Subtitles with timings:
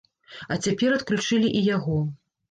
[0.53, 1.99] А цяпер адключылі і яго.